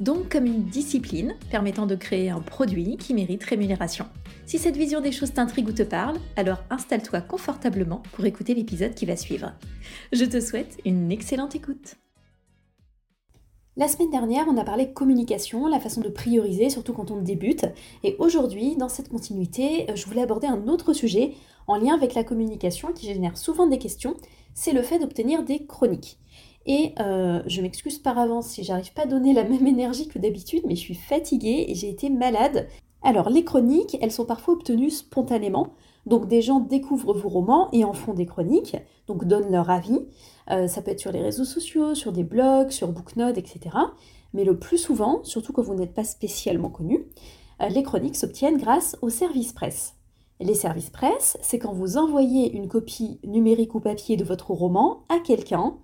Donc 0.00 0.28
comme 0.30 0.46
une 0.46 0.64
discipline 0.64 1.34
permettant 1.50 1.86
de 1.86 1.96
créer 1.96 2.30
un 2.30 2.40
produit 2.40 2.96
qui 2.96 3.14
mérite 3.14 3.42
rémunération. 3.42 4.06
Si 4.46 4.58
cette 4.58 4.76
vision 4.76 5.00
des 5.00 5.10
choses 5.10 5.32
t'intrigue 5.32 5.68
ou 5.68 5.72
te 5.72 5.82
parle, 5.82 6.18
alors 6.36 6.62
installe-toi 6.70 7.20
confortablement 7.20 8.02
pour 8.12 8.24
écouter 8.24 8.54
l'épisode 8.54 8.94
qui 8.94 9.06
va 9.06 9.16
suivre. 9.16 9.52
Je 10.12 10.24
te 10.24 10.40
souhaite 10.40 10.78
une 10.84 11.10
excellente 11.10 11.56
écoute. 11.56 11.96
La 13.76 13.88
semaine 13.88 14.10
dernière, 14.10 14.46
on 14.48 14.56
a 14.56 14.64
parlé 14.64 14.92
communication, 14.92 15.66
la 15.66 15.78
façon 15.78 16.00
de 16.00 16.08
prioriser, 16.08 16.70
surtout 16.70 16.92
quand 16.92 17.10
on 17.10 17.22
débute. 17.22 17.66
Et 18.02 18.16
aujourd'hui, 18.18 18.76
dans 18.76 18.88
cette 18.88 19.08
continuité, 19.08 19.86
je 19.94 20.04
voulais 20.06 20.22
aborder 20.22 20.48
un 20.48 20.66
autre 20.66 20.92
sujet 20.92 21.34
en 21.68 21.76
lien 21.76 21.94
avec 21.94 22.14
la 22.14 22.24
communication 22.24 22.92
qui 22.92 23.06
génère 23.06 23.36
souvent 23.36 23.66
des 23.66 23.78
questions, 23.78 24.16
c'est 24.54 24.72
le 24.72 24.82
fait 24.82 24.98
d'obtenir 24.98 25.44
des 25.44 25.64
chroniques. 25.64 26.18
Et 26.66 26.92
euh, 27.00 27.42
je 27.46 27.62
m'excuse 27.62 27.98
par 27.98 28.18
avance 28.18 28.48
si 28.48 28.62
j'arrive 28.62 28.92
pas 28.92 29.02
à 29.02 29.06
donner 29.06 29.32
la 29.32 29.44
même 29.44 29.66
énergie 29.66 30.08
que 30.08 30.18
d'habitude, 30.18 30.62
mais 30.66 30.76
je 30.76 30.80
suis 30.80 30.94
fatiguée 30.94 31.66
et 31.68 31.74
j'ai 31.74 31.88
été 31.88 32.10
malade. 32.10 32.68
Alors 33.02 33.30
les 33.30 33.44
chroniques, 33.44 33.96
elles 34.00 34.12
sont 34.12 34.26
parfois 34.26 34.54
obtenues 34.54 34.90
spontanément. 34.90 35.74
Donc 36.06 36.26
des 36.26 36.42
gens 36.42 36.60
découvrent 36.60 37.14
vos 37.14 37.28
romans 37.28 37.68
et 37.72 37.84
en 37.84 37.92
font 37.92 38.14
des 38.14 38.26
chroniques, 38.26 38.76
donc 39.06 39.24
donnent 39.24 39.50
leur 39.52 39.70
avis. 39.70 40.00
Euh, 40.50 40.66
ça 40.66 40.82
peut 40.82 40.90
être 40.90 41.00
sur 41.00 41.12
les 41.12 41.20
réseaux 41.20 41.44
sociaux, 41.44 41.94
sur 41.94 42.12
des 42.12 42.24
blogs, 42.24 42.70
sur 42.70 42.88
Booknote, 42.88 43.38
etc. 43.38 43.76
Mais 44.32 44.44
le 44.44 44.58
plus 44.58 44.78
souvent, 44.78 45.22
surtout 45.24 45.52
quand 45.52 45.62
vous 45.62 45.74
n'êtes 45.74 45.94
pas 45.94 46.04
spécialement 46.04 46.70
connu, 46.70 47.06
euh, 47.62 47.68
les 47.68 47.82
chroniques 47.82 48.16
s'obtiennent 48.16 48.56
grâce 48.56 48.96
aux 49.02 49.10
services 49.10 49.52
presse. 49.52 49.94
Les 50.40 50.54
services 50.54 50.90
presse, 50.90 51.36
c'est 51.42 51.58
quand 51.58 51.72
vous 51.72 51.96
envoyez 51.96 52.52
une 52.52 52.68
copie 52.68 53.18
numérique 53.24 53.74
ou 53.74 53.80
papier 53.80 54.16
de 54.16 54.24
votre 54.24 54.52
roman 54.52 55.04
à 55.08 55.18
quelqu'un 55.18 55.76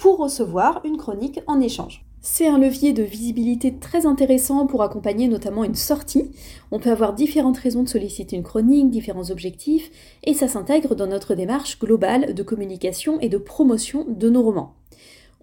pour 0.00 0.16
recevoir 0.16 0.80
une 0.86 0.96
chronique 0.96 1.40
en 1.46 1.60
échange. 1.60 2.06
C'est 2.22 2.46
un 2.46 2.58
levier 2.58 2.94
de 2.94 3.02
visibilité 3.02 3.74
très 3.76 4.06
intéressant 4.06 4.66
pour 4.66 4.82
accompagner 4.82 5.28
notamment 5.28 5.62
une 5.62 5.74
sortie. 5.74 6.30
On 6.70 6.78
peut 6.78 6.90
avoir 6.90 7.12
différentes 7.12 7.58
raisons 7.58 7.82
de 7.82 7.88
solliciter 7.88 8.34
une 8.34 8.42
chronique, 8.42 8.88
différents 8.88 9.30
objectifs, 9.30 9.90
et 10.24 10.32
ça 10.32 10.48
s'intègre 10.48 10.94
dans 10.94 11.06
notre 11.06 11.34
démarche 11.34 11.78
globale 11.78 12.32
de 12.32 12.42
communication 12.42 13.20
et 13.20 13.28
de 13.28 13.36
promotion 13.36 14.06
de 14.08 14.30
nos 14.30 14.42
romans. 14.42 14.74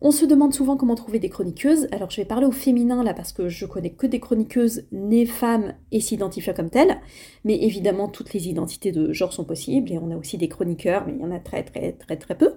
On 0.02 0.10
se 0.10 0.26
demande 0.26 0.56
souvent 0.56 0.76
comment 0.76 0.96
trouver 0.96 1.20
des 1.20 1.30
chroniqueuses. 1.30 1.88
Alors 1.92 2.10
je 2.10 2.18
vais 2.18 2.26
parler 2.26 2.48
au 2.48 2.52
féminin 2.52 3.04
là 3.04 3.14
parce 3.14 3.34
que 3.34 3.50
je 3.50 3.66
connais 3.68 3.92
que 3.92 4.08
des 4.08 4.20
chroniqueuses 4.20 4.86
nées 4.92 5.26
femmes 5.28 5.74
et 5.92 6.00
s'identifiant 6.00 6.54
comme 6.56 6.72
telles. 6.72 7.00
Mais 7.46 7.64
évidemment 7.64 8.08
toutes 8.08 8.34
les 8.34 8.48
identités 8.48 8.92
de 8.92 9.14
genre 9.14 9.34
sont 9.34 9.46
possibles 9.46 9.92
et 9.92 10.00
on 10.00 10.10
a 10.10 10.16
aussi 10.16 10.38
des 10.38 10.50
chroniqueurs, 10.50 11.06
mais 11.06 11.14
il 11.14 11.22
y 11.22 11.26
en 11.26 11.32
a 11.32 11.40
très 11.40 11.64
très 11.64 11.92
très 11.94 12.18
très 12.18 12.36
peu. 12.36 12.54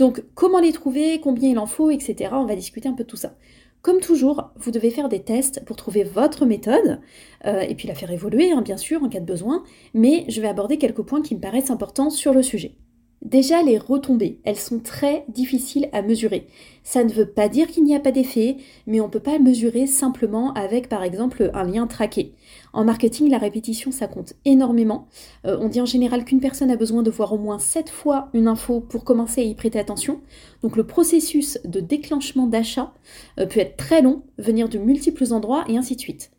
Donc 0.00 0.24
comment 0.34 0.60
les 0.60 0.72
trouver, 0.72 1.20
combien 1.20 1.50
il 1.50 1.58
en 1.58 1.66
faut, 1.66 1.90
etc. 1.90 2.30
On 2.32 2.46
va 2.46 2.56
discuter 2.56 2.88
un 2.88 2.94
peu 2.94 3.04
tout 3.04 3.18
ça. 3.18 3.34
Comme 3.82 4.00
toujours, 4.00 4.50
vous 4.56 4.70
devez 4.70 4.90
faire 4.90 5.10
des 5.10 5.22
tests 5.22 5.62
pour 5.66 5.76
trouver 5.76 6.04
votre 6.04 6.46
méthode 6.46 7.02
euh, 7.44 7.60
et 7.60 7.74
puis 7.74 7.86
la 7.86 7.94
faire 7.94 8.10
évoluer, 8.10 8.50
hein, 8.50 8.62
bien 8.62 8.78
sûr, 8.78 9.02
en 9.02 9.10
cas 9.10 9.20
de 9.20 9.26
besoin. 9.26 9.62
Mais 9.92 10.24
je 10.28 10.40
vais 10.40 10.48
aborder 10.48 10.78
quelques 10.78 11.02
points 11.02 11.20
qui 11.20 11.34
me 11.34 11.40
paraissent 11.40 11.70
importants 11.70 12.08
sur 12.08 12.32
le 12.32 12.42
sujet. 12.42 12.76
Déjà, 13.22 13.62
les 13.62 13.76
retombées, 13.76 14.38
elles 14.44 14.56
sont 14.56 14.78
très 14.78 15.26
difficiles 15.28 15.90
à 15.92 16.00
mesurer. 16.00 16.46
Ça 16.82 17.04
ne 17.04 17.12
veut 17.12 17.28
pas 17.28 17.50
dire 17.50 17.66
qu'il 17.66 17.84
n'y 17.84 17.94
a 17.94 18.00
pas 18.00 18.12
d'effet, 18.12 18.56
mais 18.86 19.00
on 19.02 19.08
ne 19.08 19.10
peut 19.10 19.20
pas 19.20 19.38
mesurer 19.38 19.86
simplement 19.86 20.54
avec, 20.54 20.88
par 20.88 21.02
exemple, 21.02 21.50
un 21.52 21.64
lien 21.64 21.86
traqué. 21.86 22.32
En 22.72 22.82
marketing, 22.84 23.28
la 23.28 23.36
répétition, 23.36 23.92
ça 23.92 24.06
compte 24.06 24.32
énormément. 24.46 25.06
Euh, 25.44 25.58
on 25.60 25.68
dit 25.68 25.82
en 25.82 25.86
général 25.86 26.24
qu'une 26.24 26.40
personne 26.40 26.70
a 26.70 26.76
besoin 26.76 27.02
de 27.02 27.10
voir 27.10 27.34
au 27.34 27.38
moins 27.38 27.58
7 27.58 27.90
fois 27.90 28.30
une 28.32 28.48
info 28.48 28.80
pour 28.80 29.04
commencer 29.04 29.42
à 29.42 29.44
y 29.44 29.54
prêter 29.54 29.78
attention. 29.78 30.20
Donc 30.62 30.76
le 30.76 30.86
processus 30.86 31.58
de 31.64 31.80
déclenchement 31.80 32.46
d'achat 32.46 32.94
euh, 33.38 33.44
peut 33.44 33.60
être 33.60 33.76
très 33.76 34.00
long, 34.00 34.22
venir 34.38 34.70
de 34.70 34.78
multiples 34.78 35.32
endroits 35.34 35.64
et 35.68 35.76
ainsi 35.76 35.94
de 35.94 36.00
suite. 36.00 36.30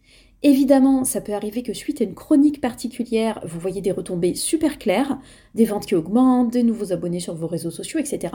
Évidemment, 0.43 1.03
ça 1.03 1.21
peut 1.21 1.33
arriver 1.33 1.61
que 1.61 1.73
suite 1.73 2.01
à 2.01 2.03
une 2.03 2.15
chronique 2.15 2.61
particulière, 2.61 3.39
vous 3.45 3.59
voyez 3.59 3.79
des 3.81 3.91
retombées 3.91 4.33
super 4.33 4.79
claires, 4.79 5.19
des 5.53 5.65
ventes 5.65 5.85
qui 5.85 5.93
augmentent, 5.93 6.51
des 6.51 6.63
nouveaux 6.63 6.93
abonnés 6.93 7.19
sur 7.19 7.35
vos 7.35 7.45
réseaux 7.45 7.69
sociaux, 7.69 7.99
etc. 7.99 8.33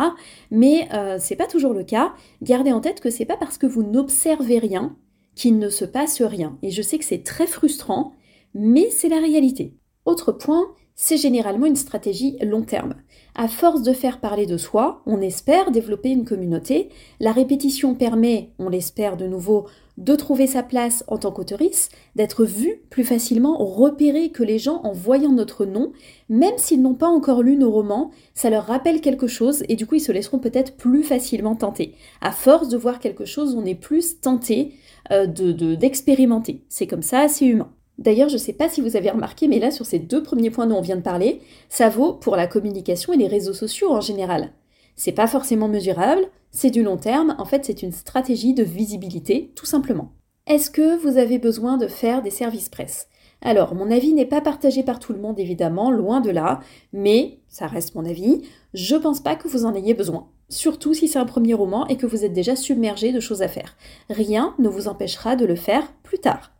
Mais 0.52 0.88
euh, 0.94 1.16
c'est 1.18 1.34
pas 1.34 1.48
toujours 1.48 1.72
le 1.72 1.82
cas. 1.82 2.14
Gardez 2.42 2.70
en 2.70 2.80
tête 2.80 3.00
que 3.00 3.10
c'est 3.10 3.24
pas 3.24 3.36
parce 3.36 3.58
que 3.58 3.66
vous 3.66 3.82
n'observez 3.82 4.60
rien 4.60 4.96
qu'il 5.34 5.58
ne 5.58 5.68
se 5.68 5.84
passe 5.84 6.22
rien. 6.22 6.56
Et 6.62 6.70
je 6.70 6.80
sais 6.80 6.98
que 6.98 7.04
c'est 7.04 7.24
très 7.24 7.46
frustrant, 7.46 8.12
mais 8.54 8.88
c'est 8.90 9.08
la 9.08 9.18
réalité. 9.18 9.74
Autre 10.04 10.30
point, 10.30 10.64
c'est 10.96 11.18
généralement 11.18 11.66
une 11.66 11.76
stratégie 11.76 12.38
long 12.42 12.62
terme. 12.62 12.94
À 13.34 13.48
force 13.48 13.82
de 13.82 13.92
faire 13.92 14.18
parler 14.18 14.46
de 14.46 14.56
soi, 14.56 15.02
on 15.04 15.20
espère 15.20 15.70
développer 15.70 16.08
une 16.08 16.24
communauté. 16.24 16.88
La 17.20 17.32
répétition 17.32 17.94
permet, 17.94 18.48
on 18.58 18.70
l'espère 18.70 19.18
de 19.18 19.26
nouveau, 19.26 19.66
de 19.98 20.14
trouver 20.14 20.46
sa 20.46 20.62
place 20.62 21.04
en 21.06 21.18
tant 21.18 21.32
qu'autrice, 21.32 21.90
d'être 22.16 22.44
vue 22.44 22.80
plus 22.88 23.04
facilement, 23.04 23.58
repérée 23.58 24.30
que 24.30 24.42
les 24.42 24.58
gens 24.58 24.80
en 24.84 24.92
voyant 24.92 25.32
notre 25.32 25.66
nom, 25.66 25.92
même 26.30 26.56
s'ils 26.56 26.80
n'ont 26.80 26.94
pas 26.94 27.08
encore 27.08 27.42
lu 27.42 27.56
nos 27.56 27.70
romans, 27.70 28.10
ça 28.34 28.48
leur 28.48 28.64
rappelle 28.64 29.02
quelque 29.02 29.26
chose 29.26 29.64
et 29.68 29.76
du 29.76 29.86
coup 29.86 29.96
ils 29.96 30.00
se 30.00 30.12
laisseront 30.12 30.38
peut-être 30.38 30.76
plus 30.76 31.02
facilement 31.02 31.56
tenter. 31.56 31.94
À 32.22 32.32
force 32.32 32.68
de 32.68 32.76
voir 32.78 33.00
quelque 33.00 33.26
chose, 33.26 33.54
on 33.54 33.66
est 33.66 33.74
plus 33.74 34.20
tenté 34.20 34.72
euh, 35.12 35.26
de 35.26 35.74
d'expérimenter. 35.74 36.62
c'est 36.68 36.86
comme 36.86 37.02
ça, 37.02 37.28
c'est 37.28 37.46
humain. 37.46 37.70
D'ailleurs, 37.98 38.28
je 38.28 38.34
ne 38.34 38.40
sais 38.40 38.52
pas 38.52 38.68
si 38.68 38.80
vous 38.80 38.96
avez 38.96 39.10
remarqué, 39.10 39.48
mais 39.48 39.58
là, 39.58 39.70
sur 39.70 39.86
ces 39.86 39.98
deux 39.98 40.22
premiers 40.22 40.50
points 40.50 40.66
dont 40.66 40.78
on 40.78 40.82
vient 40.82 40.96
de 40.96 41.02
parler, 41.02 41.40
ça 41.68 41.88
vaut 41.88 42.12
pour 42.12 42.36
la 42.36 42.46
communication 42.46 43.12
et 43.12 43.16
les 43.16 43.26
réseaux 43.26 43.54
sociaux 43.54 43.90
en 43.90 44.00
général. 44.00 44.52
C'est 44.96 45.12
pas 45.12 45.26
forcément 45.26 45.68
mesurable, 45.68 46.26
c'est 46.50 46.70
du 46.70 46.82
long 46.82 46.96
terme, 46.96 47.34
en 47.38 47.44
fait 47.44 47.64
c'est 47.64 47.82
une 47.82 47.92
stratégie 47.92 48.54
de 48.54 48.62
visibilité, 48.62 49.52
tout 49.54 49.66
simplement. 49.66 50.12
Est-ce 50.46 50.70
que 50.70 50.96
vous 50.96 51.18
avez 51.18 51.38
besoin 51.38 51.76
de 51.76 51.86
faire 51.86 52.22
des 52.22 52.30
services 52.30 52.68
presse? 52.68 53.08
Alors, 53.42 53.74
mon 53.74 53.90
avis 53.90 54.14
n'est 54.14 54.26
pas 54.26 54.40
partagé 54.40 54.82
par 54.82 54.98
tout 54.98 55.12
le 55.12 55.18
monde, 55.18 55.38
évidemment, 55.38 55.90
loin 55.90 56.20
de 56.20 56.30
là, 56.30 56.60
mais 56.92 57.40
ça 57.48 57.66
reste 57.66 57.94
mon 57.94 58.04
avis. 58.04 58.42
Je 58.72 58.96
pense 58.96 59.20
pas 59.20 59.36
que 59.36 59.48
vous 59.48 59.66
en 59.66 59.74
ayez 59.74 59.92
besoin. 59.92 60.28
Surtout 60.48 60.94
si 60.94 61.08
c'est 61.08 61.18
un 61.18 61.26
premier 61.26 61.54
roman 61.54 61.86
et 61.88 61.96
que 61.96 62.06
vous 62.06 62.24
êtes 62.24 62.32
déjà 62.32 62.56
submergé 62.56 63.12
de 63.12 63.20
choses 63.20 63.42
à 63.42 63.48
faire. 63.48 63.76
Rien 64.08 64.54
ne 64.58 64.68
vous 64.68 64.88
empêchera 64.88 65.36
de 65.36 65.44
le 65.44 65.56
faire 65.56 65.92
plus 66.02 66.18
tard. 66.18 66.55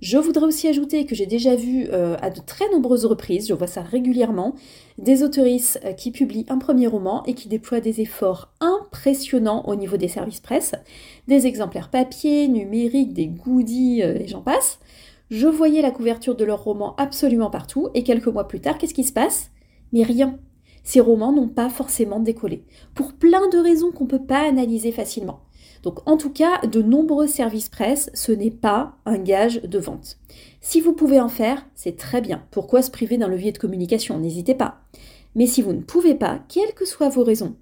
Je 0.00 0.16
voudrais 0.16 0.46
aussi 0.46 0.66
ajouter 0.66 1.04
que 1.04 1.14
j'ai 1.14 1.26
déjà 1.26 1.54
vu 1.54 1.88
euh, 1.92 2.16
à 2.22 2.30
de 2.30 2.40
très 2.40 2.70
nombreuses 2.70 3.04
reprises, 3.04 3.48
je 3.48 3.52
vois 3.52 3.66
ça 3.66 3.82
régulièrement, 3.82 4.54
des 4.96 5.22
autoristes 5.22 5.78
euh, 5.84 5.92
qui 5.92 6.10
publient 6.10 6.46
un 6.48 6.56
premier 6.56 6.86
roman 6.86 7.22
et 7.26 7.34
qui 7.34 7.48
déploient 7.48 7.80
des 7.80 8.00
efforts 8.00 8.50
impressionnants 8.60 9.62
au 9.66 9.74
niveau 9.76 9.98
des 9.98 10.08
services 10.08 10.40
presse, 10.40 10.74
des 11.28 11.46
exemplaires 11.46 11.90
papier, 11.90 12.48
numériques, 12.48 13.12
des 13.12 13.26
goodies 13.26 14.02
euh, 14.02 14.18
et 14.18 14.26
j'en 14.26 14.40
passe. 14.40 14.78
Je 15.30 15.46
voyais 15.46 15.82
la 15.82 15.90
couverture 15.90 16.34
de 16.34 16.44
leur 16.46 16.64
roman 16.64 16.96
absolument 16.96 17.50
partout 17.50 17.88
et 17.92 18.02
quelques 18.02 18.28
mois 18.28 18.48
plus 18.48 18.60
tard, 18.60 18.78
qu'est-ce 18.78 18.94
qui 18.94 19.04
se 19.04 19.12
passe? 19.12 19.50
Mais 19.92 20.02
rien. 20.02 20.38
Ces 20.82 21.00
romans 21.00 21.32
n'ont 21.32 21.48
pas 21.48 21.68
forcément 21.68 22.20
décollé, 22.20 22.64
pour 22.94 23.12
plein 23.12 23.50
de 23.50 23.58
raisons 23.58 23.92
qu'on 23.92 24.04
ne 24.04 24.08
peut 24.08 24.24
pas 24.24 24.48
analyser 24.48 24.92
facilement. 24.92 25.40
Donc 25.82 26.06
en 26.08 26.16
tout 26.16 26.30
cas, 26.30 26.60
de 26.66 26.82
nombreux 26.82 27.26
services 27.26 27.68
presse, 27.68 28.10
ce 28.14 28.32
n'est 28.32 28.50
pas 28.50 28.96
un 29.06 29.18
gage 29.18 29.62
de 29.62 29.78
vente. 29.78 30.18
Si 30.60 30.80
vous 30.80 30.92
pouvez 30.92 31.20
en 31.20 31.28
faire, 31.28 31.66
c'est 31.74 31.96
très 31.96 32.20
bien. 32.20 32.42
Pourquoi 32.50 32.82
se 32.82 32.90
priver 32.90 33.18
d'un 33.18 33.28
levier 33.28 33.52
de 33.52 33.58
communication? 33.58 34.18
N'hésitez 34.18 34.54
pas. 34.54 34.82
Mais 35.34 35.46
si 35.46 35.62
vous 35.62 35.72
ne 35.72 35.80
pouvez 35.80 36.14
pas, 36.14 36.40
quelles 36.48 36.74
que 36.74 36.84
soient 36.84 37.08
vos 37.08 37.24
raisons, 37.24 37.56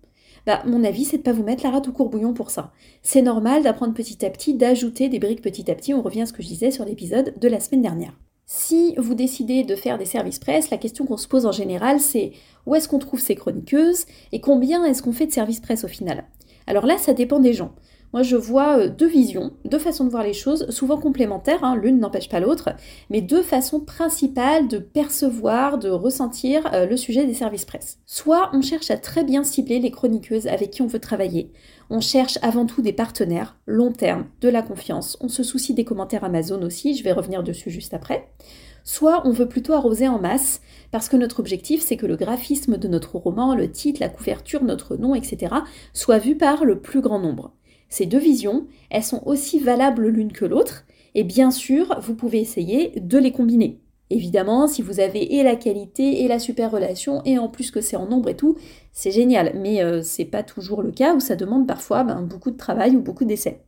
bah, 0.47 0.63
mon 0.67 0.83
avis, 0.83 1.05
c'est 1.05 1.19
de 1.19 1.23
pas 1.23 1.33
vous 1.33 1.43
mettre 1.43 1.63
la 1.63 1.71
rate 1.71 1.89
au 1.89 1.93
courbouillon 1.93 2.33
pour 2.33 2.51
ça. 2.51 2.73
C'est 3.03 3.23
normal 3.23 3.63
d'apprendre 3.63 3.93
petit 3.93 4.25
à 4.25 4.31
petit, 4.31 4.55
d'ajouter 4.55 5.09
des 5.09 5.19
briques 5.19 5.43
petit 5.43 5.71
à 5.71 5.75
petit. 5.75 5.93
On 5.93 6.01
revient 6.01 6.23
à 6.23 6.27
ce 6.27 6.33
que 6.33 6.43
je 6.43 6.49
disais 6.49 6.71
sur 6.71 6.87
l'épisode 6.87 7.35
de 7.39 7.49
la 7.49 7.61
semaine 7.61 7.83
dernière. 7.83 8.19
Si 8.47 8.95
vous 8.97 9.15
décidez 9.15 9.63
de 9.63 9.77
faire 9.77 9.99
des 9.99 10.07
services 10.07 10.39
presse, 10.39 10.71
la 10.71 10.79
question 10.79 11.05
qu'on 11.05 11.19
se 11.19 11.29
pose 11.29 11.45
en 11.45 11.53
général, 11.53 12.01
c'est 12.01 12.33
où 12.65 12.75
est-ce 12.75 12.89
qu'on 12.89 12.99
trouve 12.99 13.21
ces 13.21 13.35
chroniqueuses 13.35 14.07
et 14.33 14.41
combien 14.41 14.85
est-ce 14.87 15.03
qu'on 15.03 15.13
fait 15.13 15.27
de 15.27 15.33
services 15.33 15.61
presse 15.61 15.85
au 15.85 15.89
final? 15.89 16.25
Alors 16.67 16.87
là, 16.87 16.97
ça 16.97 17.13
dépend 17.13 17.41
des 17.41 17.53
gens. 17.53 17.75
Moi, 18.15 18.23
je 18.23 18.37
vois 18.37 18.79
euh, 18.79 18.89
deux 18.89 19.07
visions, 19.07 19.53
deux 19.67 19.79
façons 19.79 20.05
de 20.05 20.11
voir 20.11 20.23
les 20.23 20.33
choses, 20.33 20.71
souvent 20.71 20.97
complémentaires, 20.97 21.63
hein, 21.63 21.77
l'une 21.77 21.99
n'empêche 21.99 22.31
pas 22.31 22.41
l'autre, 22.41 22.71
mais 23.11 23.21
deux 23.21 23.43
façons 23.43 23.81
principales 23.81 24.67
de 24.67 24.79
percevoir, 24.79 25.77
de 25.77 25.91
ressentir 25.91 26.71
euh, 26.73 26.87
le 26.87 26.97
sujet 26.97 27.27
des 27.27 27.35
services 27.35 27.67
presse. 27.67 27.99
Soit 28.07 28.51
on 28.55 28.63
cherche 28.63 28.91
à 28.91 28.97
très 28.97 29.25
bien 29.25 29.45
cibler 29.45 29.79
les 29.79 29.91
chroniqueuses 29.91 30.47
avec 30.47 30.71
qui 30.71 30.81
on 30.81 30.87
veut 30.87 31.01
travailler, 31.01 31.53
on 31.91 32.01
cherche 32.01 32.39
avant 32.41 32.65
tout 32.65 32.81
des 32.81 32.95
partenaires, 32.95 33.57
long 33.67 33.93
terme, 33.93 34.25
de 34.41 34.49
la 34.49 34.63
confiance, 34.63 35.19
on 35.21 35.29
se 35.29 35.43
soucie 35.43 35.75
des 35.75 35.85
commentaires 35.85 36.25
Amazon 36.25 36.63
aussi, 36.63 36.95
je 36.95 37.05
vais 37.05 37.13
revenir 37.13 37.43
dessus 37.43 37.71
juste 37.71 37.93
après. 37.93 38.31
soit 38.85 39.21
on 39.27 39.33
veut 39.33 39.49
plutôt 39.49 39.75
arroser 39.75 40.09
en 40.09 40.19
masse, 40.19 40.63
parce 40.93 41.11
que 41.11 41.17
notre 41.17 41.41
objectif 41.41 41.83
c'est 41.83 41.99
que 41.99 42.07
le 42.07 42.17
graphisme 42.17 42.79
de 42.79 42.89
notre 42.89 43.17
roman, 43.17 43.55
le 43.55 43.71
titre, 43.71 44.01
la 44.01 44.09
couverture, 44.09 44.65
notre 44.65 44.97
nom, 44.97 45.15
etc., 45.15 45.57
soit 45.93 46.19
vu 46.19 46.39
par 46.39 46.65
le 46.65 46.81
plus 46.81 47.03
grand 47.03 47.19
nombre. 47.19 47.53
Ces 47.89 48.07
deux 48.07 48.19
visions, 48.19 48.67
elles 48.91 49.03
sont 49.03 49.23
aussi 49.27 49.59
valables 49.59 50.09
l'une 50.09 50.33
que 50.33 50.45
l'autre, 50.45 50.85
et 51.15 51.25
bien 51.25 51.51
sûr, 51.51 51.99
vous 52.01 52.15
pouvez 52.15 52.41
essayer 52.41 52.93
de 53.01 53.19
les 53.19 53.33
combiner. 53.33 53.81
Évidemment, 54.11 54.67
si 54.67 54.81
vous 54.81 55.01
avez 55.01 55.35
et 55.35 55.43
la 55.43 55.57
qualité 55.57 56.23
et 56.23 56.29
la 56.29 56.39
super 56.39 56.71
relation, 56.71 57.23
et 57.25 57.39
en 57.39 57.49
plus 57.49 57.71
que 57.71 57.81
c'est 57.81 57.97
en 57.97 58.07
nombre 58.07 58.31
et 58.31 58.37
tout, 58.37 58.57
c'est 58.93 59.11
génial. 59.11 59.53
Mais 59.57 59.83
euh, 59.83 60.03
c'est 60.03 60.25
pas 60.25 60.43
toujours 60.43 60.83
le 60.83 60.93
cas 60.93 61.15
où 61.15 61.21
ça 61.21 61.37
demande 61.37 61.67
parfois 61.67 62.05
ben, 62.05 62.23
beaucoup 62.23 62.51
de 62.51 62.57
travail 62.57 62.97
ou 62.97 63.03
beaucoup 63.03 63.27
d'essais. 63.27 63.65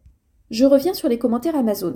Je 0.50 0.64
reviens 0.64 0.94
sur 0.94 1.08
les 1.08 1.19
commentaires 1.19 1.55
Amazon. 1.55 1.94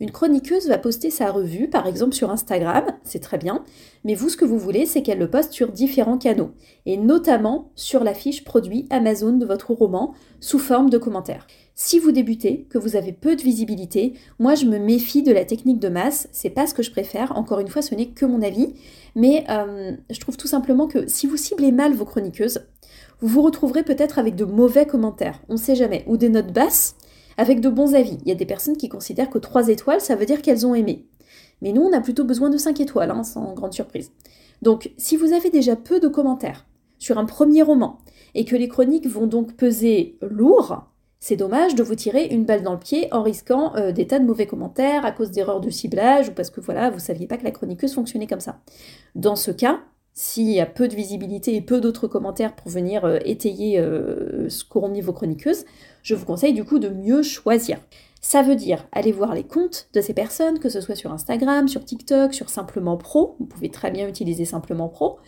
Une 0.00 0.10
chroniqueuse 0.10 0.66
va 0.66 0.78
poster 0.78 1.10
sa 1.10 1.30
revue, 1.30 1.68
par 1.68 1.86
exemple 1.86 2.14
sur 2.14 2.30
Instagram, 2.30 2.84
c'est 3.04 3.20
très 3.20 3.38
bien, 3.38 3.64
mais 4.04 4.14
vous, 4.14 4.28
ce 4.28 4.36
que 4.36 4.44
vous 4.44 4.58
voulez, 4.58 4.86
c'est 4.86 5.02
qu'elle 5.02 5.20
le 5.20 5.30
poste 5.30 5.52
sur 5.52 5.70
différents 5.70 6.18
canaux, 6.18 6.50
et 6.86 6.96
notamment 6.96 7.70
sur 7.76 8.02
la 8.02 8.14
fiche 8.14 8.42
produit 8.42 8.88
Amazon 8.90 9.34
de 9.34 9.46
votre 9.46 9.72
roman, 9.72 10.14
sous 10.40 10.58
forme 10.58 10.90
de 10.90 10.98
commentaires. 10.98 11.46
Si 11.74 11.98
vous 11.98 12.12
débutez, 12.12 12.66
que 12.68 12.78
vous 12.78 12.96
avez 12.96 13.12
peu 13.12 13.34
de 13.34 13.42
visibilité, 13.42 14.12
moi 14.38 14.54
je 14.54 14.66
me 14.66 14.78
méfie 14.78 15.22
de 15.22 15.32
la 15.32 15.44
technique 15.44 15.78
de 15.78 15.88
masse, 15.88 16.28
c'est 16.30 16.50
pas 16.50 16.66
ce 16.66 16.74
que 16.74 16.82
je 16.82 16.90
préfère, 16.90 17.36
encore 17.36 17.60
une 17.60 17.68
fois 17.68 17.80
ce 17.80 17.94
n'est 17.94 18.08
que 18.08 18.26
mon 18.26 18.42
avis, 18.42 18.74
mais 19.14 19.44
euh, 19.48 19.92
je 20.10 20.20
trouve 20.20 20.36
tout 20.36 20.46
simplement 20.46 20.86
que 20.86 21.06
si 21.06 21.26
vous 21.26 21.38
ciblez 21.38 21.72
mal 21.72 21.94
vos 21.94 22.04
chroniqueuses, 22.04 22.66
vous 23.20 23.28
vous 23.28 23.42
retrouverez 23.42 23.84
peut-être 23.84 24.18
avec 24.18 24.36
de 24.36 24.44
mauvais 24.44 24.84
commentaires, 24.84 25.40
on 25.48 25.54
ne 25.54 25.58
sait 25.58 25.76
jamais, 25.76 26.04
ou 26.06 26.18
des 26.18 26.28
notes 26.28 26.52
basses, 26.52 26.96
avec 27.38 27.60
de 27.60 27.70
bons 27.70 27.94
avis. 27.94 28.18
Il 28.22 28.28
y 28.28 28.32
a 28.32 28.36
des 28.36 28.46
personnes 28.46 28.76
qui 28.76 28.90
considèrent 28.90 29.30
que 29.30 29.38
3 29.38 29.68
étoiles, 29.68 30.02
ça 30.02 30.16
veut 30.16 30.26
dire 30.26 30.42
qu'elles 30.42 30.66
ont 30.66 30.74
aimé. 30.74 31.06
Mais 31.62 31.72
nous, 31.72 31.80
on 31.80 31.92
a 31.92 32.00
plutôt 32.00 32.24
besoin 32.24 32.50
de 32.50 32.58
5 32.58 32.80
étoiles, 32.80 33.10
hein, 33.10 33.24
sans 33.24 33.54
grande 33.54 33.72
surprise. 33.72 34.10
Donc, 34.60 34.92
si 34.98 35.16
vous 35.16 35.32
avez 35.32 35.48
déjà 35.48 35.76
peu 35.76 36.00
de 36.00 36.08
commentaires 36.08 36.66
sur 36.98 37.16
un 37.18 37.24
premier 37.24 37.62
roman, 37.62 37.98
et 38.34 38.44
que 38.44 38.56
les 38.56 38.68
chroniques 38.68 39.06
vont 39.06 39.26
donc 39.26 39.54
peser 39.54 40.16
lourd, 40.22 40.84
c'est 41.24 41.36
dommage 41.36 41.76
de 41.76 41.84
vous 41.84 41.94
tirer 41.94 42.26
une 42.26 42.44
balle 42.44 42.64
dans 42.64 42.72
le 42.72 42.80
pied 42.80 43.06
en 43.12 43.22
risquant 43.22 43.76
euh, 43.76 43.92
des 43.92 44.08
tas 44.08 44.18
de 44.18 44.24
mauvais 44.24 44.46
commentaires 44.46 45.06
à 45.06 45.12
cause 45.12 45.30
d'erreurs 45.30 45.60
de 45.60 45.70
ciblage 45.70 46.30
ou 46.30 46.32
parce 46.32 46.50
que 46.50 46.60
voilà, 46.60 46.90
vous 46.90 46.98
saviez 46.98 47.28
pas 47.28 47.36
que 47.36 47.44
la 47.44 47.52
chroniqueuse 47.52 47.94
fonctionnait 47.94 48.26
comme 48.26 48.40
ça. 48.40 48.58
Dans 49.14 49.36
ce 49.36 49.52
cas, 49.52 49.78
s'il 50.14 50.50
y 50.50 50.58
a 50.58 50.66
peu 50.66 50.88
de 50.88 50.96
visibilité 50.96 51.54
et 51.54 51.60
peu 51.60 51.80
d'autres 51.80 52.08
commentaires 52.08 52.56
pour 52.56 52.72
venir 52.72 53.04
euh, 53.04 53.18
étayer 53.24 53.78
euh, 53.78 54.48
ce 54.48 54.64
qu'auront 54.64 54.88
mis 54.88 55.00
vos 55.00 55.12
chroniqueuses, 55.12 55.64
je 56.02 56.16
vous 56.16 56.26
conseille 56.26 56.54
du 56.54 56.64
coup 56.64 56.80
de 56.80 56.88
mieux 56.88 57.22
choisir. 57.22 57.78
Ça 58.24 58.40
veut 58.42 58.54
dire 58.54 58.86
aller 58.92 59.10
voir 59.10 59.34
les 59.34 59.42
comptes 59.42 59.88
de 59.94 60.00
ces 60.00 60.14
personnes, 60.14 60.60
que 60.60 60.68
ce 60.68 60.80
soit 60.80 60.94
sur 60.94 61.12
Instagram, 61.12 61.66
sur 61.66 61.84
TikTok, 61.84 62.32
sur 62.32 62.50
Simplement 62.50 62.96
Pro. 62.96 63.34
Vous 63.40 63.46
pouvez 63.46 63.68
très 63.68 63.90
bien 63.90 64.08
utiliser 64.08 64.44
Simplement 64.44 64.88
Pro. 64.88 65.18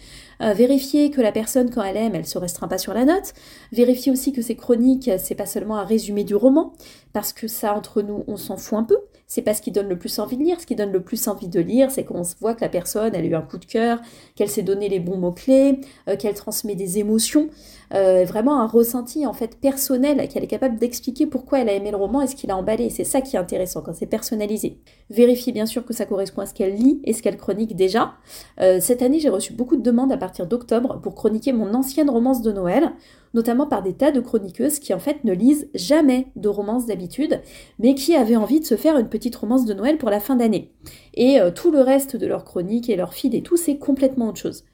Euh, 0.40 0.52
vérifier 0.52 1.10
que 1.10 1.20
la 1.20 1.32
personne, 1.32 1.70
quand 1.70 1.82
elle 1.82 1.96
aime, 1.96 2.14
elle 2.14 2.24
se 2.24 2.38
restreint 2.38 2.68
pas 2.68 2.78
sur 2.78 2.94
la 2.94 3.04
note. 3.04 3.34
Vérifier 3.72 4.12
aussi 4.12 4.32
que 4.32 4.42
ces 4.42 4.54
chroniques, 4.54 5.10
c'est 5.18 5.34
pas 5.34 5.44
seulement 5.44 5.76
un 5.76 5.84
résumé 5.84 6.22
du 6.22 6.36
roman, 6.36 6.72
parce 7.12 7.32
que 7.32 7.48
ça, 7.48 7.74
entre 7.74 8.00
nous, 8.00 8.22
on 8.28 8.36
s'en 8.36 8.56
fout 8.56 8.78
un 8.78 8.84
peu. 8.84 8.98
C'est 9.34 9.42
pas 9.42 9.52
ce 9.52 9.62
qui 9.62 9.72
donne 9.72 9.88
le 9.88 9.98
plus 9.98 10.20
envie 10.20 10.36
de 10.36 10.44
lire. 10.44 10.60
Ce 10.60 10.66
qui 10.66 10.76
donne 10.76 10.92
le 10.92 11.02
plus 11.02 11.26
envie 11.26 11.48
de 11.48 11.58
lire, 11.58 11.90
c'est 11.90 12.04
qu'on 12.04 12.22
voit 12.38 12.54
que 12.54 12.60
la 12.60 12.68
personne, 12.68 13.16
a 13.16 13.18
eu 13.18 13.34
un 13.34 13.40
coup 13.40 13.58
de 13.58 13.64
cœur, 13.64 13.98
qu'elle 14.36 14.48
s'est 14.48 14.62
donné 14.62 14.88
les 14.88 15.00
bons 15.00 15.16
mots-clés, 15.16 15.80
euh, 16.08 16.16
qu'elle 16.16 16.34
transmet 16.34 16.76
des 16.76 17.00
émotions. 17.00 17.48
Euh, 17.94 18.24
vraiment 18.24 18.60
un 18.60 18.66
ressenti 18.66 19.26
en 19.26 19.32
fait 19.32 19.58
personnel, 19.58 20.28
qu'elle 20.28 20.44
est 20.44 20.48
capable 20.48 20.78
d'expliquer 20.78 21.26
pourquoi 21.26 21.60
elle 21.60 21.68
a 21.68 21.72
aimé 21.72 21.90
le 21.90 21.96
roman 21.96 22.22
et 22.22 22.26
ce 22.26 22.36
qu'il 22.36 22.50
a 22.52 22.56
emballé. 22.56 22.90
C'est 22.90 23.04
ça 23.04 23.20
qui 23.20 23.36
est 23.36 23.38
intéressant 23.38 23.82
quand 23.82 23.94
c'est 23.94 24.06
personnalisé. 24.06 24.78
Vérifiez 25.10 25.52
bien 25.52 25.66
sûr 25.66 25.84
que 25.84 25.92
ça 25.92 26.06
correspond 26.06 26.42
à 26.42 26.46
ce 26.46 26.54
qu'elle 26.54 26.76
lit 26.76 27.00
et 27.04 27.12
ce 27.12 27.22
qu'elle 27.22 27.36
chronique 27.36 27.74
déjà. 27.74 28.14
Euh, 28.60 28.78
cette 28.80 29.02
année, 29.02 29.18
j'ai 29.18 29.30
reçu 29.30 29.52
beaucoup 29.52 29.76
de 29.76 29.82
demandes 29.82 30.12
à 30.12 30.16
partir 30.16 30.46
d'octobre 30.46 31.00
pour 31.02 31.14
chroniquer 31.14 31.52
mon 31.52 31.74
ancienne 31.74 32.08
romance 32.08 32.40
de 32.42 32.52
Noël, 32.52 32.92
notamment 33.32 33.66
par 33.66 33.82
des 33.82 33.92
tas 33.92 34.12
de 34.12 34.20
chroniqueuses 34.20 34.78
qui 34.78 34.94
en 34.94 34.98
fait 34.98 35.24
ne 35.24 35.32
lisent 35.32 35.68
jamais 35.74 36.28
de 36.36 36.48
romance 36.48 36.86
d'habitude, 36.86 37.40
mais 37.78 37.94
qui 37.94 38.14
avaient 38.14 38.36
envie 38.36 38.60
de 38.60 38.64
se 38.64 38.76
faire 38.76 38.96
une 38.98 39.08
petite 39.08 39.23
romance 39.32 39.64
de 39.64 39.74
Noël 39.74 39.98
pour 39.98 40.10
la 40.10 40.20
fin 40.20 40.36
d'année. 40.36 40.72
Et 41.14 41.40
euh, 41.40 41.50
tout 41.50 41.70
le 41.70 41.80
reste 41.80 42.16
de 42.16 42.26
leur 42.26 42.44
chronique 42.44 42.90
et 42.90 42.96
leur 42.96 43.14
feed 43.14 43.34
et 43.34 43.42
tout, 43.42 43.56
c'est 43.56 43.78
complètement 43.78 44.28
autre 44.28 44.38
chose. 44.38 44.64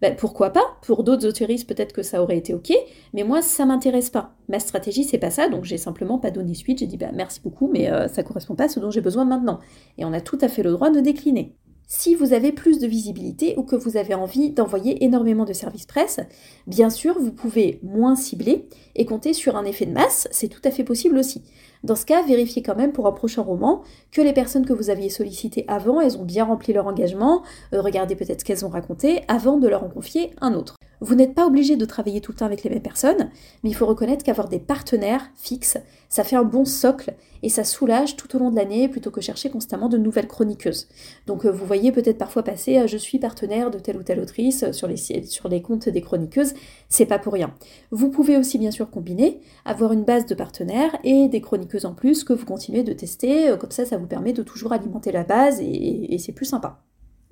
Ben, 0.00 0.16
pourquoi 0.16 0.50
pas? 0.50 0.64
Pour 0.82 1.04
d'autres 1.04 1.26
autoristes, 1.26 1.68
peut-être 1.68 1.92
que 1.92 2.02
ça 2.02 2.22
aurait 2.22 2.38
été 2.38 2.54
ok, 2.54 2.72
mais 3.12 3.22
moi, 3.22 3.42
ça 3.42 3.66
m'intéresse 3.66 4.08
pas. 4.08 4.34
Ma 4.48 4.58
stratégie, 4.58 5.04
c'est 5.04 5.18
pas 5.18 5.30
ça, 5.30 5.48
donc 5.48 5.64
j'ai 5.64 5.76
simplement 5.76 6.18
pas 6.18 6.30
donné 6.30 6.54
suite. 6.54 6.78
J'ai 6.78 6.86
dit 6.86 6.96
bah, 6.96 7.10
merci 7.12 7.40
beaucoup, 7.42 7.68
mais 7.70 7.90
euh, 7.90 8.08
ça 8.08 8.22
correspond 8.22 8.54
pas 8.54 8.64
à 8.64 8.68
ce 8.68 8.80
dont 8.80 8.90
j'ai 8.90 9.02
besoin 9.02 9.26
maintenant. 9.26 9.60
Et 9.98 10.04
on 10.04 10.12
a 10.12 10.20
tout 10.20 10.38
à 10.40 10.48
fait 10.48 10.62
le 10.62 10.72
droit 10.72 10.90
de 10.90 11.00
décliner. 11.00 11.54
Si 11.92 12.14
vous 12.14 12.32
avez 12.32 12.52
plus 12.52 12.78
de 12.78 12.86
visibilité 12.86 13.54
ou 13.56 13.64
que 13.64 13.74
vous 13.74 13.96
avez 13.96 14.14
envie 14.14 14.50
d'envoyer 14.50 15.04
énormément 15.04 15.44
de 15.44 15.52
services 15.52 15.86
presse, 15.86 16.20
bien 16.68 16.88
sûr, 16.88 17.18
vous 17.18 17.32
pouvez 17.32 17.80
moins 17.82 18.14
cibler 18.14 18.68
et 18.94 19.04
compter 19.04 19.32
sur 19.32 19.56
un 19.56 19.64
effet 19.64 19.86
de 19.86 19.92
masse, 19.92 20.28
c'est 20.30 20.46
tout 20.46 20.60
à 20.62 20.70
fait 20.70 20.84
possible 20.84 21.18
aussi. 21.18 21.42
Dans 21.82 21.96
ce 21.96 22.06
cas, 22.06 22.22
vérifiez 22.22 22.62
quand 22.62 22.76
même 22.76 22.92
pour 22.92 23.08
un 23.08 23.12
prochain 23.12 23.42
roman 23.42 23.82
que 24.12 24.20
les 24.20 24.32
personnes 24.32 24.66
que 24.66 24.72
vous 24.72 24.88
aviez 24.88 25.08
sollicitées 25.08 25.64
avant, 25.66 26.00
elles 26.00 26.16
ont 26.16 26.24
bien 26.24 26.44
rempli 26.44 26.72
leur 26.72 26.86
engagement, 26.86 27.42
euh, 27.74 27.82
regardez 27.82 28.14
peut-être 28.14 28.42
ce 28.42 28.44
qu'elles 28.44 28.64
ont 28.64 28.68
raconté 28.68 29.22
avant 29.26 29.56
de 29.56 29.66
leur 29.66 29.82
en 29.82 29.88
confier 29.88 30.30
un 30.40 30.54
autre. 30.54 30.76
Vous 31.00 31.14
n'êtes 31.14 31.34
pas 31.34 31.46
obligé 31.46 31.76
de 31.76 31.84
travailler 31.86 32.20
tout 32.20 32.32
le 32.32 32.36
temps 32.36 32.44
avec 32.44 32.62
les 32.62 32.68
mêmes 32.68 32.82
personnes, 32.82 33.30
mais 33.62 33.70
il 33.70 33.74
faut 33.74 33.86
reconnaître 33.86 34.22
qu'avoir 34.22 34.48
des 34.48 34.58
partenaires 34.58 35.30
fixes, 35.34 35.78
ça 36.10 36.24
fait 36.24 36.36
un 36.36 36.44
bon 36.44 36.66
socle 36.66 37.14
et 37.42 37.48
ça 37.48 37.64
soulage 37.64 38.16
tout 38.16 38.36
au 38.36 38.38
long 38.38 38.50
de 38.50 38.56
l'année 38.56 38.88
plutôt 38.88 39.10
que 39.10 39.22
chercher 39.22 39.48
constamment 39.48 39.88
de 39.88 39.96
nouvelles 39.96 40.26
chroniqueuses. 40.26 40.88
Donc 41.26 41.46
euh, 41.46 41.50
vous 41.50 41.64
voyez 41.64 41.90
peut-être 41.90 42.18
parfois 42.18 42.42
passer 42.42 42.78
euh, 42.78 42.86
je 42.86 42.98
suis 42.98 43.18
partenaire 43.18 43.70
de 43.70 43.78
telle 43.78 43.96
ou 43.96 44.02
telle 44.02 44.20
autrice 44.20 44.70
sur 44.72 44.88
les, 44.88 44.96
sur 44.96 45.48
les 45.48 45.62
comptes 45.62 45.88
des 45.88 46.02
chroniqueuses, 46.02 46.52
c'est 46.88 47.06
pas 47.06 47.18
pour 47.18 47.32
rien. 47.32 47.54
Vous 47.90 48.10
pouvez 48.10 48.36
aussi 48.36 48.58
bien 48.58 48.70
sûr 48.70 48.90
combiner, 48.90 49.40
avoir 49.64 49.92
une 49.92 50.04
base 50.04 50.26
de 50.26 50.34
partenaires 50.34 50.98
et 51.02 51.28
des 51.28 51.40
chroniqueuses 51.40 51.86
en 51.86 51.94
plus 51.94 52.24
que 52.24 52.34
vous 52.34 52.44
continuez 52.44 52.82
de 52.82 52.92
tester, 52.92 53.48
euh, 53.48 53.56
comme 53.56 53.70
ça 53.70 53.86
ça 53.86 53.96
vous 53.96 54.06
permet 54.06 54.34
de 54.34 54.42
toujours 54.42 54.72
alimenter 54.72 55.12
la 55.12 55.24
base 55.24 55.60
et 55.60 56.16
c'est 56.18 56.32
plus 56.32 56.46
sympa. 56.46 56.82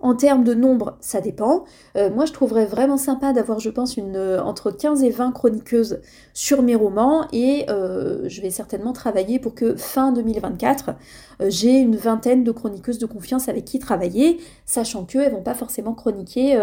En 0.00 0.14
termes 0.14 0.44
de 0.44 0.54
nombre, 0.54 0.96
ça 1.00 1.20
dépend. 1.20 1.64
Euh, 1.96 2.08
moi, 2.08 2.24
je 2.24 2.32
trouverais 2.32 2.66
vraiment 2.66 2.96
sympa 2.96 3.32
d'avoir, 3.32 3.58
je 3.58 3.68
pense, 3.68 3.96
une, 3.96 4.14
euh, 4.14 4.40
entre 4.40 4.70
15 4.70 5.02
et 5.02 5.10
20 5.10 5.32
chroniqueuses 5.32 6.00
sur 6.34 6.62
mes 6.62 6.76
romans 6.76 7.26
et 7.32 7.66
euh, 7.68 8.28
je 8.28 8.40
vais 8.40 8.50
certainement 8.50 8.92
travailler 8.92 9.40
pour 9.40 9.56
que 9.56 9.74
fin 9.74 10.12
2024, 10.12 10.90
j'ai 11.48 11.78
une 11.78 11.96
vingtaine 11.96 12.44
de 12.44 12.52
chroniqueuses 12.52 12.98
de 12.98 13.06
confiance 13.06 13.48
avec 13.48 13.64
qui 13.64 13.80
travailler, 13.80 14.38
sachant 14.66 15.04
qu'elles 15.04 15.32
vont 15.32 15.42
pas 15.42 15.54
forcément 15.54 15.94
chroniquer 15.94 16.58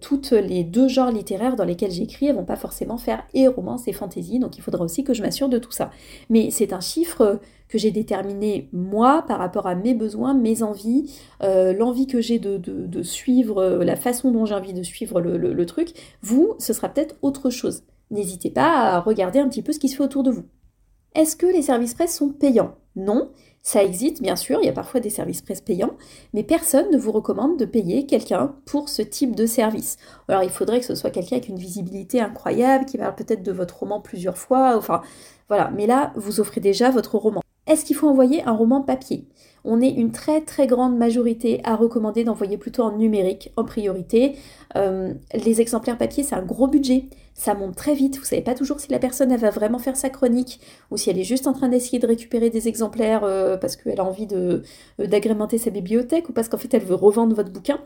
toutes 0.00 0.32
les 0.32 0.64
deux 0.64 0.88
genres 0.88 1.12
littéraires 1.12 1.56
dans 1.56 1.64
lesquels 1.64 1.90
j'écris, 1.90 2.26
elles 2.26 2.34
vont 2.34 2.44
pas 2.44 2.56
forcément 2.56 2.98
faire 2.98 3.22
et 3.34 3.48
romance 3.48 3.86
et 3.88 3.92
fantasy, 3.92 4.38
donc 4.38 4.58
il 4.58 4.62
faudra 4.62 4.84
aussi 4.84 5.04
que 5.04 5.14
je 5.14 5.22
m'assure 5.22 5.48
de 5.48 5.58
tout 5.58 5.72
ça. 5.72 5.90
Mais 6.28 6.50
c'est 6.50 6.72
un 6.72 6.80
chiffre 6.80 7.40
que 7.70 7.78
j'ai 7.78 7.92
déterminé 7.92 8.68
moi 8.72 9.24
par 9.26 9.38
rapport 9.38 9.66
à 9.66 9.74
mes 9.74 9.94
besoins, 9.94 10.34
mes 10.34 10.62
envies, 10.62 11.10
euh, 11.42 11.72
l'envie 11.72 12.08
que 12.08 12.20
j'ai 12.20 12.38
de, 12.40 13.02
suivre, 13.02 13.58
euh, 13.58 13.84
la 13.84 13.96
façon 13.96 14.32
dont 14.32 14.44
j'ai 14.44 14.54
envie 14.54 14.74
de 14.74 14.82
suivre 14.82 15.20
le, 15.20 15.66
truc. 15.66 15.92
Vous, 16.20 16.54
ce 16.58 16.72
sera 16.72 16.88
peut-être 16.88 17.14
autre 17.22 17.48
chose. 17.48 17.84
N'hésitez 18.10 18.50
pas 18.50 18.72
à 18.72 19.00
regarder 19.00 19.38
un 19.38 19.48
petit 19.48 19.62
peu 19.62 19.72
ce 19.72 19.78
qui 19.78 19.88
se 19.88 19.96
fait 19.96 20.02
autour 20.02 20.24
de 20.24 20.32
vous. 20.32 20.44
Est-ce 21.14 21.36
que 21.36 21.46
les 21.46 21.62
services 21.62 21.94
presse 21.94 22.16
sont 22.16 22.30
payants? 22.30 22.74
Non. 22.96 23.30
Ça 23.62 23.84
existe, 23.84 24.22
bien 24.22 24.36
sûr, 24.36 24.58
il 24.62 24.66
y 24.66 24.70
a 24.70 24.72
parfois 24.72 25.00
des 25.00 25.10
services 25.10 25.42
presse 25.42 25.60
payants, 25.60 25.96
mais 26.32 26.42
personne 26.42 26.90
ne 26.90 26.96
vous 26.96 27.12
recommande 27.12 27.58
de 27.58 27.66
payer 27.66 28.06
quelqu'un 28.06 28.56
pour 28.64 28.88
ce 28.88 29.02
type 29.02 29.36
de 29.36 29.44
service. 29.44 29.98
Alors 30.28 30.42
il 30.42 30.48
faudrait 30.48 30.80
que 30.80 30.86
ce 30.86 30.94
soit 30.94 31.10
quelqu'un 31.10 31.36
avec 31.36 31.48
une 31.48 31.58
visibilité 31.58 32.20
incroyable, 32.20 32.86
qui 32.86 32.96
parle 32.96 33.14
peut-être 33.14 33.42
de 33.42 33.52
votre 33.52 33.80
roman 33.80 34.00
plusieurs 34.00 34.38
fois, 34.38 34.76
enfin 34.78 35.02
voilà, 35.48 35.70
mais 35.76 35.86
là, 35.86 36.12
vous 36.16 36.40
offrez 36.40 36.60
déjà 36.60 36.90
votre 36.90 37.16
roman. 37.16 37.42
Est-ce 37.66 37.84
qu'il 37.84 37.96
faut 37.96 38.08
envoyer 38.08 38.42
un 38.44 38.52
roman 38.52 38.82
papier? 38.82 39.26
On 39.64 39.80
est 39.80 39.90
une 39.90 40.12
très 40.12 40.40
très 40.40 40.66
grande 40.66 40.96
majorité 40.96 41.60
à 41.64 41.76
recommander 41.76 42.24
d'envoyer 42.24 42.58
plutôt 42.58 42.82
en 42.82 42.96
numérique 42.96 43.52
en 43.56 43.64
priorité. 43.64 44.36
Euh, 44.76 45.14
les 45.34 45.60
exemplaires 45.60 45.98
papier, 45.98 46.22
c'est 46.22 46.34
un 46.34 46.42
gros 46.42 46.66
budget 46.66 47.04
ça 47.32 47.54
monte 47.54 47.74
très 47.74 47.94
vite. 47.94 48.18
Vous 48.18 48.24
savez 48.24 48.42
pas 48.42 48.54
toujours 48.54 48.80
si 48.80 48.90
la 48.90 48.98
personne 48.98 49.34
va 49.34 49.48
vraiment 49.48 49.78
faire 49.78 49.96
sa 49.96 50.10
chronique 50.10 50.60
ou 50.90 50.98
si 50.98 51.08
elle 51.08 51.18
est 51.18 51.24
juste 51.24 51.46
en 51.46 51.54
train 51.54 51.68
d'essayer 51.68 51.98
de 51.98 52.06
récupérer 52.06 52.50
des 52.50 52.68
exemplaires 52.68 53.24
euh, 53.24 53.56
parce 53.56 53.76
qu'elle 53.76 53.98
a 53.98 54.04
envie 54.04 54.28
euh, 54.32 54.60
d'agrémenter 54.98 55.56
sa 55.56 55.70
bibliothèque 55.70 56.28
ou 56.28 56.32
parce 56.34 56.50
qu'en 56.50 56.58
fait 56.58 56.74
elle 56.74 56.84
veut 56.84 56.94
revendre 56.94 57.34
votre 57.34 57.50
bouquin 57.50 57.80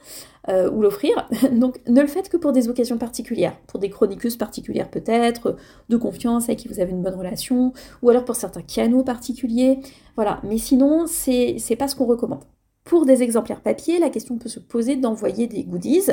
ou 0.49 0.83
l'offrir. 0.83 1.28
Donc 1.52 1.81
ne 1.87 2.00
le 2.00 2.09
faites 2.09 2.28
que 2.28 2.37
pour 2.37 2.50
des 2.50 2.69
occasions 2.69 2.99
particulières, 2.99 3.57
pour 3.69 3.78
des 3.78 3.90
chroniqueuses 3.90 4.37
particulières 4.37 4.90
peut-être, 4.90 5.57
de 5.88 5.97
confiance 5.97 6.45
avec 6.45 6.59
qui 6.59 6.69
vous 6.69 6.81
avez 6.81 6.90
une 6.90 7.02
bonne 7.02 7.14
relation, 7.14 7.73
ou 8.02 8.11
alors 8.11 8.25
pour 8.25 8.35
certains 8.35 8.62
canaux 8.62 9.04
particuliers. 9.04 9.78
Voilà. 10.16 10.40
Mais 10.44 10.59
sinon 10.59 11.06
c'est 11.06 11.56
c'est 11.59 11.76
pas 11.76 11.88
ce 11.88 11.97
qu'on 11.97 12.06
recommande. 12.06 12.44
Pour 12.85 13.06
des 13.06 13.23
exemplaires 13.23 13.62
papier, 13.62 13.99
la 13.99 14.11
question 14.11 14.37
peut 14.37 14.50
se 14.50 14.61
poser 14.61 14.97
d'envoyer 14.97 15.47
des 15.47 15.64
goodies. 15.64 16.11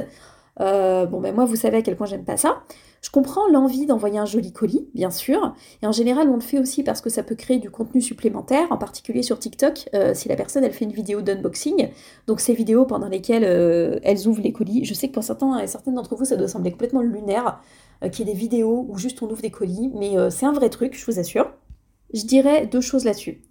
Euh, 0.60 1.06
bon, 1.06 1.20
ben 1.22 1.34
moi, 1.34 1.46
vous 1.46 1.56
savez 1.56 1.78
à 1.78 1.82
quel 1.82 1.96
point 1.96 2.08
j'aime 2.08 2.24
pas 2.26 2.38
ça. 2.38 2.64
Je 3.02 3.10
comprends 3.10 3.48
l'envie 3.48 3.86
d'envoyer 3.86 4.20
un 4.20 4.26
joli 4.26 4.54
colis, 4.54 4.88
bien 4.94 5.10
sûr, 5.10 5.56
et 5.82 5.88
en 5.88 5.92
général, 5.92 6.30
on 6.30 6.36
le 6.36 6.42
fait 6.42 6.60
aussi 6.60 6.84
parce 6.84 7.02
que 7.02 7.10
ça 7.10 7.24
peut 7.24 7.34
créer 7.34 7.58
du 7.58 7.72
contenu 7.72 8.00
supplémentaire, 8.00 8.68
en 8.70 8.78
particulier 8.78 9.24
sur 9.24 9.40
TikTok, 9.40 9.90
euh, 9.96 10.14
si 10.14 10.30
la 10.30 10.36
personne, 10.36 10.64
elle 10.64 10.74
fait 10.74 10.86
une 10.86 10.92
vidéo 10.92 11.22
d'unboxing, 11.22 11.90
donc 12.28 12.40
ces 12.40 12.54
vidéos 12.54 12.86
pendant 12.86 13.08
lesquelles 13.08 13.44
euh, 13.44 14.00
elles 14.04 14.28
ouvrent 14.28 14.44
les 14.44 14.54
colis. 14.54 14.86
Je 14.86 14.94
sais 14.94 15.08
que 15.08 15.14
pour 15.14 15.24
certains, 15.24 15.66
certaines 15.66 15.96
d'entre 15.96 16.16
vous, 16.16 16.26
ça 16.26 16.36
doit 16.36 16.48
sembler 16.48 16.72
complètement 16.72 17.02
lunaire, 17.02 17.60
qu'il 18.12 18.28
y 18.28 18.30
ait 18.30 18.34
des 18.34 18.40
vidéos 18.40 18.86
où 18.88 18.98
juste 18.98 19.22
on 19.24 19.30
ouvre 19.30 19.42
des 19.42 19.52
colis, 19.52 19.92
mais 19.96 20.16
c'est 20.30 20.46
un 20.46 20.54
vrai 20.54 20.70
truc, 20.70 20.96
je 20.96 21.06
vous 21.06 21.20
assure. 21.20 21.52
Je 22.14 22.24
dirais 22.24 22.68
deux 22.68 22.82
choses 22.82 23.06
là-dessus. 23.06 23.42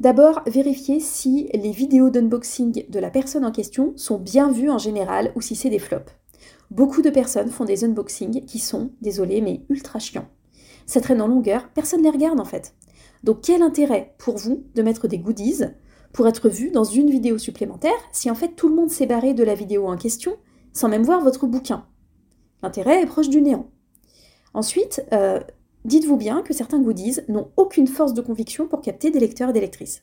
D'abord, 0.00 0.40
vérifiez 0.46 0.98
si 0.98 1.50
les 1.52 1.72
vidéos 1.72 2.08
d'unboxing 2.08 2.86
de 2.88 2.98
la 2.98 3.10
personne 3.10 3.44
en 3.44 3.52
question 3.52 3.92
sont 3.96 4.18
bien 4.18 4.50
vues 4.50 4.70
en 4.70 4.78
général 4.78 5.30
ou 5.36 5.42
si 5.42 5.54
c'est 5.54 5.68
des 5.68 5.78
flops. 5.78 6.10
Beaucoup 6.70 7.02
de 7.02 7.10
personnes 7.10 7.50
font 7.50 7.66
des 7.66 7.84
unboxings 7.84 8.46
qui 8.46 8.60
sont, 8.60 8.92
désolé, 9.02 9.42
mais 9.42 9.60
ultra 9.68 9.98
chiants. 9.98 10.28
Ça 10.86 11.02
traîne 11.02 11.20
en 11.20 11.26
longueur, 11.26 11.68
personne 11.74 12.00
ne 12.00 12.04
les 12.04 12.16
regarde 12.16 12.40
en 12.40 12.46
fait. 12.46 12.74
Donc 13.24 13.42
quel 13.42 13.60
intérêt 13.60 14.14
pour 14.16 14.38
vous 14.38 14.64
de 14.74 14.80
mettre 14.80 15.06
des 15.06 15.18
goodies 15.18 15.64
pour 16.14 16.26
être 16.26 16.48
vu 16.48 16.70
dans 16.70 16.84
une 16.84 17.10
vidéo 17.10 17.36
supplémentaire 17.36 17.92
si 18.10 18.30
en 18.30 18.34
fait 18.34 18.56
tout 18.56 18.70
le 18.70 18.74
monde 18.74 18.90
s'est 18.90 19.06
barré 19.06 19.34
de 19.34 19.44
la 19.44 19.54
vidéo 19.54 19.86
en 19.86 19.98
question 19.98 20.36
sans 20.72 20.88
même 20.88 21.02
voir 21.02 21.20
votre 21.20 21.46
bouquin? 21.46 21.84
L'intérêt 22.62 23.02
est 23.02 23.06
proche 23.06 23.28
du 23.28 23.42
néant. 23.42 23.68
Ensuite, 24.54 25.04
euh, 25.12 25.40
Dites-vous 25.84 26.16
bien 26.16 26.42
que 26.42 26.52
certains 26.52 26.80
goodies 26.80 27.20
n'ont 27.28 27.48
aucune 27.56 27.86
force 27.86 28.12
de 28.12 28.20
conviction 28.20 28.66
pour 28.66 28.82
capter 28.82 29.10
des 29.10 29.18
lecteurs 29.18 29.50
et 29.50 29.52
des 29.52 29.60
lectrices. 29.60 30.02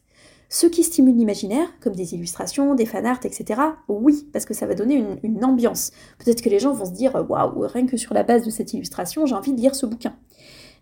Ceux 0.50 0.70
qui 0.70 0.84
stimulent 0.84 1.18
l'imaginaire, 1.18 1.68
comme 1.82 1.96
des 1.96 2.16
illustrations, 2.16 2.74
des 2.74 2.86
fanarts, 2.86 3.20
etc., 3.26 3.62
oui, 3.90 4.28
parce 4.32 4.46
que 4.46 4.54
ça 4.54 4.66
va 4.66 4.76
donner 4.76 5.04
une, 5.22 5.44
ambiance. 5.44 5.92
Peut-être 6.18 6.42
que 6.42 6.50
les 6.50 6.60
gens 6.60 6.74
vont 6.74 6.86
se 6.86 6.94
dire 6.94 7.14
waouh, 7.30 7.68
rien 7.68 7.86
que 7.86 7.98
sur 7.98 8.14
la 8.14 8.24
base 8.24 8.46
de 8.46 8.50
cette 8.50 8.74
illustration, 8.74 9.26
j'ai 9.26 9.36
envie 9.36 9.54
de 9.54 9.60
lire 9.60 9.76
ce 9.76 9.86
bouquin. 9.86 10.16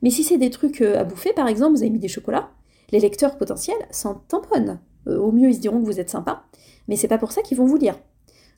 Mais 0.02 0.12
si 0.12 0.24
c'est 0.24 0.38
des 0.38 0.50
trucs 0.50 0.82
euh, 0.82 1.00
à 1.00 1.04
bouffer, 1.04 1.34
par 1.34 1.48
exemple, 1.48 1.76
vous 1.76 1.82
avez 1.82 1.90
mis 1.90 2.00
des 2.00 2.08
chocolats, 2.08 2.52
les 2.92 3.00
lecteurs 3.00 3.38
potentiels 3.38 3.88
s'en 3.92 4.16
tamponnent. 4.28 4.80
Euh, 5.08 5.18
au 5.18 5.32
mieux, 5.32 5.50
ils 5.50 5.56
se 5.56 5.60
diront 5.60 5.80
que 5.82 5.86
vous 5.86 6.00
êtes 6.00 6.10
sympa, 6.10 6.44
mais 6.88 6.96
c'est 6.96 7.08
pas 7.08 7.18
pour 7.18 7.32
ça 7.32 7.42
qu'ils 7.42 7.58
vont 7.58 7.66
vous 7.66 7.78
lire. 7.78 7.98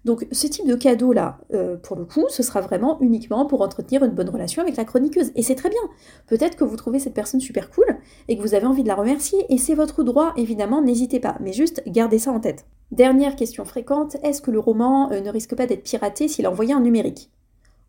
Donc 0.08 0.26
ce 0.32 0.48
type 0.48 0.66
de 0.66 0.76
cadeau-là, 0.76 1.38
euh, 1.54 1.76
pour 1.76 1.98
le 1.98 2.06
coup, 2.06 2.24
ce 2.30 2.42
sera 2.42 2.62
vraiment 2.62 2.98
uniquement 3.02 3.46
pour 3.46 3.60
entretenir 3.62 4.06
une 4.06 4.14
bonne 4.14 4.30
relation 4.30 4.62
avec 4.62 4.78
la 4.78 4.86
chroniqueuse. 4.86 5.34
Et 5.36 5.44
c'est 5.44 5.56
très 5.56 5.70
bien. 5.70 5.82
Peut-être 6.28 6.56
que 6.56 6.64
vous 6.64 6.78
trouvez 6.78 6.98
cette 6.98 7.14
personne 7.14 7.42
super 7.42 7.70
cool 7.70 7.98
et 8.30 8.38
que 8.38 8.42
vous 8.42 8.54
avez 8.54 8.66
envie 8.66 8.84
de 8.84 8.88
la 8.88 8.96
remercier, 8.96 9.46
et 9.50 9.58
c'est 9.58 9.76
votre 9.76 10.04
droit, 10.04 10.32
évidemment, 10.38 10.82
n'hésitez 10.82 11.20
pas. 11.20 11.36
Mais 11.42 11.52
juste, 11.52 11.84
gardez 11.88 12.20
ça 12.20 12.32
en 12.32 12.40
tête. 12.40 12.66
Dernière 12.92 13.36
question 13.36 13.66
fréquente, 13.66 14.16
est-ce 14.24 14.42
que 14.42 14.50
le 14.50 14.60
roman 14.60 15.12
euh, 15.12 15.20
ne 15.20 15.30
risque 15.30 15.56
pas 15.56 15.68
d'être 15.68 15.84
piraté 15.84 16.30
s'il 16.30 16.46
est 16.46 16.48
envoyé 16.48 16.74
en 16.74 16.80
numérique? 16.80 17.30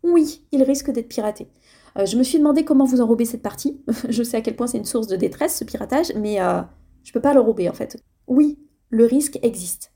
Oui, 0.03 0.45
il 0.51 0.61
risque 0.63 0.91
d'être 0.91 1.07
piraté. 1.07 1.47
Euh, 1.97 2.05
je 2.05 2.17
me 2.17 2.23
suis 2.23 2.37
demandé 2.37 2.65
comment 2.65 2.83
vous 2.83 2.99
enrobez 2.99 3.23
cette 3.23 3.41
partie. 3.41 3.79
je 4.09 4.23
sais 4.23 4.35
à 4.35 4.41
quel 4.41 4.57
point 4.57 4.67
c'est 4.67 4.77
une 4.77 4.83
source 4.83 5.07
de 5.07 5.15
détresse, 5.15 5.57
ce 5.57 5.63
piratage, 5.63 6.11
mais 6.17 6.39
je 7.03 7.13
peux 7.13 7.21
pas 7.21 7.33
le 7.33 7.39
rober 7.39 7.69
en 7.69 7.73
fait. 7.73 7.95
Oui, 8.27 8.59
le 8.89 9.05
risque 9.05 9.39
existe. 9.41 9.93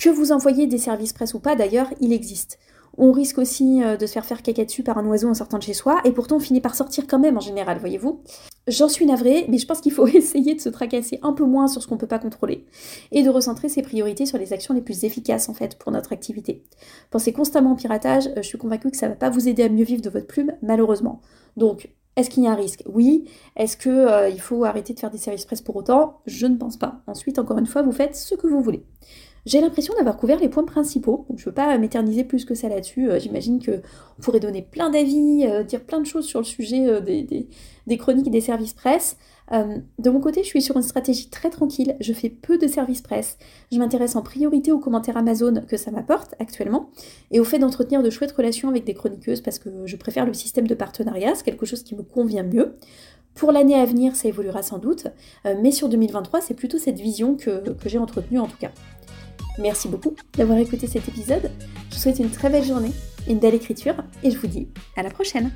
Que 0.00 0.08
vous 0.08 0.32
envoyez 0.32 0.66
des 0.66 0.78
services 0.78 1.12
presse 1.12 1.34
ou 1.34 1.40
pas, 1.40 1.56
d'ailleurs, 1.56 1.88
il 2.00 2.14
existe. 2.14 2.58
On 2.96 3.12
risque 3.12 3.36
aussi 3.36 3.82
euh, 3.82 3.98
de 3.98 4.06
se 4.06 4.12
faire 4.12 4.24
faire 4.24 4.42
caca 4.42 4.64
dessus 4.64 4.82
par 4.82 4.96
un 4.96 5.04
oiseau 5.04 5.28
en 5.28 5.34
sortant 5.34 5.58
de 5.58 5.62
chez 5.62 5.74
soi, 5.74 6.00
et 6.06 6.12
pourtant 6.12 6.36
on 6.36 6.40
finit 6.40 6.62
par 6.62 6.74
sortir 6.74 7.06
quand 7.06 7.18
même 7.18 7.36
en 7.36 7.40
général, 7.40 7.78
voyez-vous. 7.78 8.22
J'en 8.66 8.88
suis 8.88 9.04
navrée, 9.04 9.44
mais 9.50 9.58
je 9.58 9.66
pense 9.66 9.82
qu'il 9.82 9.92
faut 9.92 10.06
essayer 10.06 10.54
de 10.54 10.60
se 10.62 10.70
tracasser 10.70 11.18
un 11.22 11.34
peu 11.34 11.44
moins 11.44 11.68
sur 11.68 11.82
ce 11.82 11.86
qu'on 11.86 11.96
ne 11.96 12.00
peut 12.00 12.06
pas 12.06 12.18
contrôler, 12.18 12.64
et 13.12 13.22
de 13.22 13.28
recentrer 13.28 13.68
ses 13.68 13.82
priorités 13.82 14.24
sur 14.24 14.38
les 14.38 14.54
actions 14.54 14.72
les 14.72 14.80
plus 14.80 15.04
efficaces 15.04 15.50
en 15.50 15.54
fait 15.54 15.78
pour 15.78 15.92
notre 15.92 16.14
activité. 16.14 16.64
Pensez 17.10 17.34
constamment 17.34 17.72
au 17.72 17.76
piratage, 17.76 18.28
euh, 18.28 18.36
je 18.36 18.48
suis 18.48 18.58
convaincue 18.58 18.90
que 18.90 18.96
ça 18.96 19.06
ne 19.06 19.12
va 19.12 19.16
pas 19.16 19.28
vous 19.28 19.48
aider 19.48 19.64
à 19.64 19.68
mieux 19.68 19.84
vivre 19.84 20.00
de 20.00 20.08
votre 20.08 20.26
plume, 20.26 20.54
malheureusement. 20.62 21.20
Donc, 21.58 21.90
est-ce 22.16 22.30
qu'il 22.30 22.44
y 22.44 22.46
a 22.46 22.52
un 22.52 22.56
risque? 22.56 22.82
Oui. 22.86 23.28
Est-ce 23.54 23.76
qu'il 23.76 23.92
euh, 23.92 24.34
faut 24.38 24.64
arrêter 24.64 24.94
de 24.94 24.98
faire 24.98 25.10
des 25.10 25.18
services 25.18 25.44
presse 25.44 25.60
pour 25.60 25.76
autant? 25.76 26.20
Je 26.26 26.46
ne 26.46 26.56
pense 26.56 26.78
pas. 26.78 27.02
Ensuite, 27.06 27.38
encore 27.38 27.58
une 27.58 27.66
fois, 27.66 27.82
vous 27.82 27.92
faites 27.92 28.16
ce 28.16 28.34
que 28.34 28.46
vous 28.46 28.62
voulez. 28.62 28.84
J'ai 29.46 29.60
l'impression 29.60 29.94
d'avoir 29.94 30.16
couvert 30.18 30.38
les 30.38 30.48
points 30.48 30.64
principaux, 30.64 31.24
donc 31.28 31.38
je 31.38 31.42
ne 31.42 31.46
veux 31.46 31.54
pas 31.54 31.76
m'éterniser 31.78 32.24
plus 32.24 32.44
que 32.44 32.54
ça 32.54 32.68
là-dessus. 32.68 33.10
Euh, 33.10 33.18
j'imagine 33.18 33.58
qu'on 33.64 33.80
pourrait 34.20 34.40
donner 34.40 34.62
plein 34.62 34.90
d'avis, 34.90 35.46
euh, 35.46 35.62
dire 35.62 35.80
plein 35.80 36.00
de 36.00 36.06
choses 36.06 36.26
sur 36.26 36.40
le 36.40 36.44
sujet 36.44 36.86
euh, 36.86 37.00
des, 37.00 37.96
chroniques 37.96 38.26
et 38.26 38.30
des 38.30 38.42
services 38.42 38.74
presse. 38.74 39.16
de 39.50 40.10
mon 40.10 40.20
côté, 40.20 40.42
je 40.42 40.48
suis 40.48 40.62
sur 40.62 40.76
une 40.76 40.82
stratégie 40.82 41.28
très 41.28 41.50
tranquille, 41.50 41.96
je 42.00 42.12
fais 42.12 42.28
peu 42.28 42.56
de 42.56 42.68
services 42.68 43.00
presse, 43.00 43.36
je 43.72 43.78
m'intéresse 43.78 44.14
en 44.14 44.22
priorité 44.22 44.70
aux 44.70 44.78
commentaires 44.78 45.16
Amazon 45.16 45.64
que 45.66 45.76
ça 45.76 45.90
m'apporte 45.90 46.36
actuellement, 46.38 46.90
et 47.32 47.40
au 47.40 47.44
fait 47.44 47.58
d'entretenir 47.58 48.04
de 48.04 48.10
chouettes 48.10 48.30
relations 48.30 48.68
avec 48.68 48.84
des 48.84 48.94
chroniqueuses 48.94 49.40
parce 49.40 49.58
que 49.58 49.70
je 49.86 49.96
préfère 49.96 50.24
le 50.24 50.34
système 50.34 50.68
de 50.68 50.74
partenariat, 50.74 51.34
c'est 51.34 51.44
quelque 51.44 51.66
chose 51.66 51.82
qui 51.82 51.96
me 51.96 52.02
convient 52.02 52.44
mieux. 52.44 52.76
Pour 53.34 53.50
l'année 53.50 53.74
à 53.74 53.84
venir, 53.84 54.14
ça 54.14 54.28
évoluera 54.28 54.62
sans 54.62 54.78
doute, 54.78 55.08
mais 55.44 55.72
sur 55.72 55.88
2023, 55.88 56.40
c'est 56.40 56.54
plutôt 56.54 56.78
cette 56.78 57.00
vision 57.00 57.36
que 57.36 57.62
j'ai 57.86 57.98
entretenue 57.98 58.38
en 58.38 58.46
tout 58.46 58.58
cas. 58.58 58.70
Merci 59.58 59.88
beaucoup 59.88 60.14
d'avoir 60.36 60.58
écouté 60.58 60.86
cet 60.86 61.08
épisode. 61.08 61.50
Je 61.90 61.94
vous 61.94 62.00
souhaite 62.00 62.18
une 62.18 62.30
très 62.30 62.50
belle 62.50 62.64
journée, 62.64 62.92
une 63.28 63.38
belle 63.38 63.54
écriture 63.54 63.94
et 64.22 64.30
je 64.30 64.38
vous 64.38 64.46
dis 64.46 64.68
à 64.96 65.02
la 65.02 65.10
prochaine. 65.10 65.50